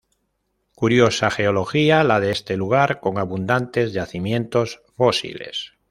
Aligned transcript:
Curiosa 0.73 1.29
geología 1.29 2.03
la 2.03 2.19
de 2.19 2.31
este 2.31 2.57
lugar 2.57 3.01
con 3.01 3.19
abundantes 3.19 3.93
yacimientos 3.93 4.81
fósiles. 4.97 5.73